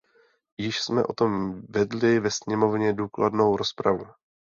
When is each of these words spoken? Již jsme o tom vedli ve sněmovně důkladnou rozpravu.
Již 0.57 0.81
jsme 0.81 1.03
o 1.03 1.13
tom 1.13 1.61
vedli 1.69 2.19
ve 2.19 2.31
sněmovně 2.31 2.93
důkladnou 2.93 3.57
rozpravu. 3.57 4.05